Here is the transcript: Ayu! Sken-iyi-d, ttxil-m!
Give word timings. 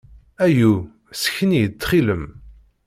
Ayu! 0.45 0.73
Sken-iyi-d, 1.21 1.73
ttxil-m! 1.75 2.23